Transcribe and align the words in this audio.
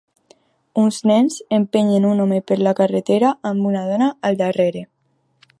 Uns 0.83 0.97
nens 1.11 1.37
empenyen 1.59 2.09
un 2.13 2.25
home 2.25 2.41
per 2.53 2.59
la 2.69 2.75
carretera 2.83 3.31
amb 3.53 3.71
una 3.73 3.87
dona 3.93 4.13
al 4.31 4.45
darrere. 4.45 4.87